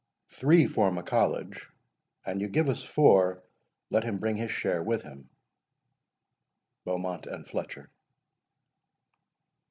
[0.31, 3.43] Three form a College—an you give us four,
[3.91, 5.29] Let him bring his share with him.
[6.85, 7.91] BEAUMONT AND FLETCHER.